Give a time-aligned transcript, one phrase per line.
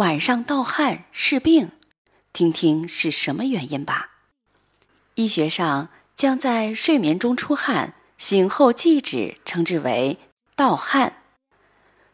[0.00, 1.72] 晚上盗汗是病，
[2.32, 4.12] 听听是什么原因吧。
[5.16, 10.16] 医学上将在睡眠中出汗、醒后即止称之为
[10.56, 11.16] 盗汗。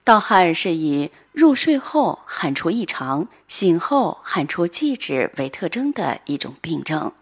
[0.03, 7.13] 盗汗是以入睡后汗出异常、醒后汗出即止为特征的一种病症。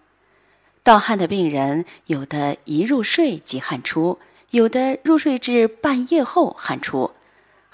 [0.83, 4.19] 盗汗的病人，有的一入睡即汗出，
[4.53, 7.11] 有的入睡至半夜后汗出。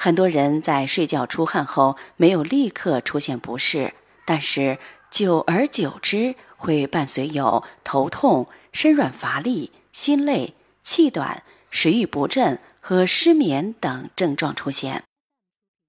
[0.02, 3.92] 很多人在睡觉出汗后没有立刻出现不适，
[4.24, 4.78] 但是
[5.10, 15.04] 久而久之会伴随有头痛、身软乏力、心累、气短、食欲不振和失眠等症状出现，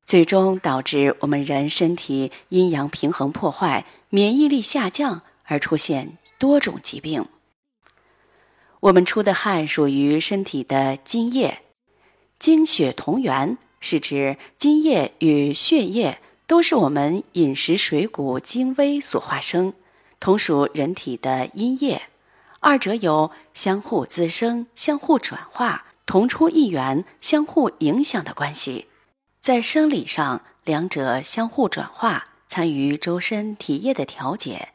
[0.04, 7.26] 最终导致我们人身体阴阳平衡破坏、免疫力下降，而出现多种疾病。
[8.82, 11.62] 我们出的汗属于身体的津液，
[12.38, 13.58] 精血同源。
[13.82, 19.74] 是指津液与血液都是我们饮食水谷精微所化生，
[20.20, 22.04] 同属人体的阴液，
[22.60, 28.86] 二者有相互滋生、相互转化、同出一源、相互影响的关系。
[29.40, 34.70] 在生理上，两者相互转化，参与周身体液的调节。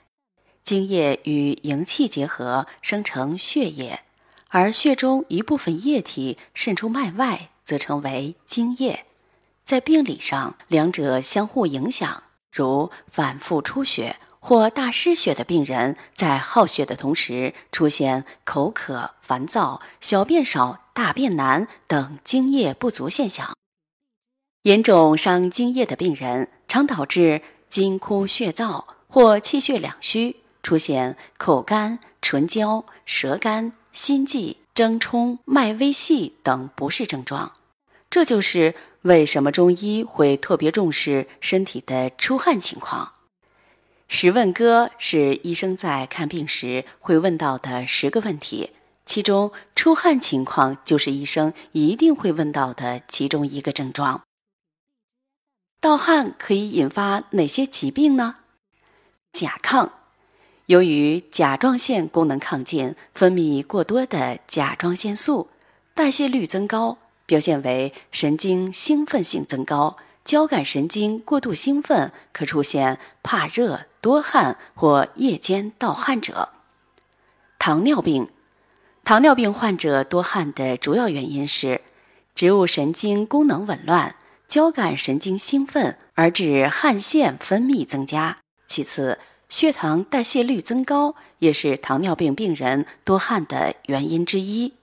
[0.65, 4.01] 精液与营气结合，生成血液，
[4.49, 7.51] 而血中一部分液体渗出脉外。
[7.67, 9.05] 则称为精液，
[9.65, 12.23] 在病理上，两者相互影响。
[12.53, 23.55] 如反复出血或大失血的病人，在耗血的同时，出现口渴、烦躁、小便少、大便难等精液不足现象。
[24.63, 34.57] 严重伤精液的病人，常导致津枯血燥或气血两虚，出现口干、唇焦、舌干、心悸。
[34.77, 37.55] 蒸冲、脉微细等不适症状，
[38.11, 43.15] 这就是为什么中医会特别重视身体的出汗情况。
[44.07, 48.73] 十问歌是医生在看病时会问到的十个问题，
[49.07, 54.25] 其中出汗情况就是医生一定会问到的其中一个症状。
[55.81, 58.37] 盗汗可以引发哪些疾病呢？
[59.33, 59.89] 甲亢。
[60.67, 65.49] 由于甲状腺功能亢进，分泌过多的甲状腺素，
[65.95, 76.49] 代谢率增高，表现为神经兴奋性增高，交感神经过度兴奋，可出现怕热、多汗或夜间盗汗者。
[77.61, 78.29] 糖尿病，
[79.05, 81.83] 糖尿病患者多汗的主要原因是
[82.35, 84.17] 植物神经功能紊乱，
[84.49, 88.39] 交感神经兴奋而致汗腺分泌增加。
[88.67, 89.21] 其次。
[89.49, 94.75] 血糖代谢率增高也是糖尿病病人多汗的原因之一。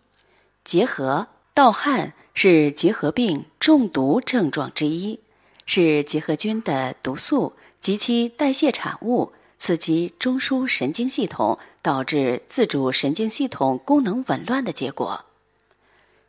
[0.64, 5.20] 结核盗汗是结核病中毒症状之一，
[5.66, 15.26] 是结核菌的毒素及其代谢产物刺激中枢神经系统，导致自主神经系统功能紊乱的结果。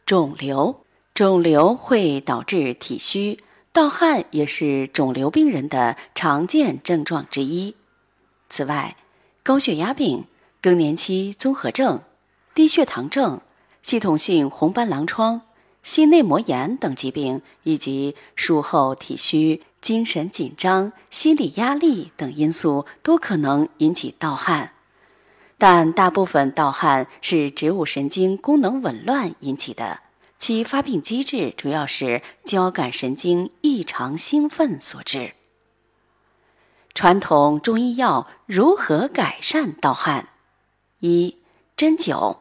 [0.05, 0.81] 肿瘤
[1.15, 3.39] 肿瘤会导致体虚，
[3.73, 7.77] 盗汗也是肿瘤病人的常见症状之一。
[8.55, 8.97] 此外，
[9.43, 10.27] 高血压病、
[10.63, 12.03] 更年期综合症、
[12.55, 13.41] 低血糖症、
[13.83, 15.41] 系统性红斑狼疮、
[15.83, 24.75] 心内膜炎等疾病，以及术后体虚、精神紧张、心理压力等因素，都可能引起盗汗。
[25.59, 29.99] 但大部分盗汗是植物神经功能紊乱引起的，
[30.39, 35.33] 其发病机制主要是交感神经异常兴奋所致。
[36.95, 40.29] 传统中医药如何改善盗汗？
[41.01, 41.39] 一
[41.77, 42.37] 针灸，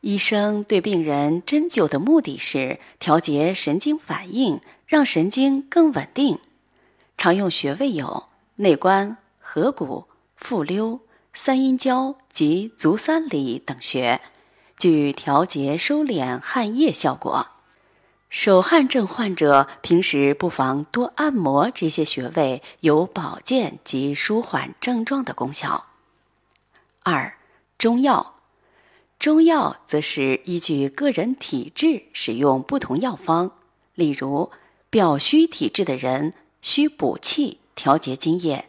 [0.00, 6.38] 医生对病人针灸的目的是调节神经反应，让神经更稳定。
[7.18, 8.24] 常用穴位有
[8.56, 11.00] 内关、合谷、复溜、
[11.34, 14.22] 三阴交及足三里等穴，
[14.78, 17.48] 具调节收敛汗液效果。
[18.34, 25.86] 手汗症患者平时不妨多按摩这些穴位，有保健及舒缓症状的功效。
[27.04, 27.36] 二、
[27.78, 28.34] 中药，
[29.20, 33.52] 中药则是依据个人体质使用不同药方。
[33.94, 34.50] 例如，
[34.90, 38.64] 表虚体质的人，需补气调节津液。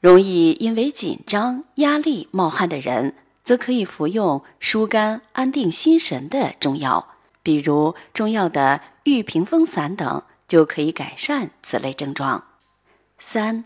[0.00, 3.14] 容易因为紧张、压力冒汗的人，
[3.44, 7.13] 则可以服用疏肝、安定心神的中药，
[7.44, 12.42] 比如中药的玉屏风散等，就可以改善此类症状。
[13.20, 13.64] 三、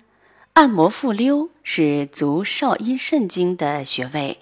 [0.53, 4.41] 按摩复溜是足少阴肾经的穴位，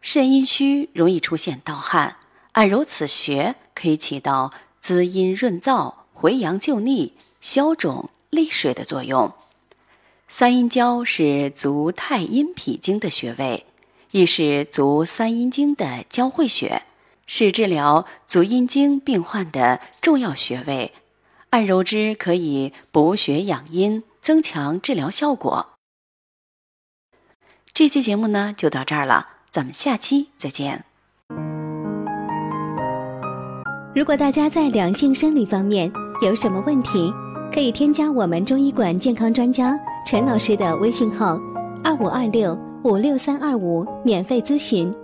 [0.00, 2.16] 肾阴虚容易出现盗汗，
[2.52, 9.32] 按揉此穴可以起到滋阴润燥、回阳救逆、消肿利水的作用。
[10.28, 13.66] 三阴交是足太阴脾经的穴位，
[14.10, 16.82] 亦是足三阴经的交汇穴，
[17.26, 20.92] 是治疗足阴经病患的重要穴位。
[21.50, 25.70] 按揉之可以补血养阴，增强治疗效果。
[27.72, 30.84] 这期节目呢就到这儿了，咱们下期再见。
[33.94, 35.90] 如果大家在两性生理方面
[36.20, 37.12] 有什么问题，
[37.52, 41.38] 可以添加我们中医馆健康专家陈老师的微信号：
[41.82, 44.94] 二五二六五六三二五，免费咨询。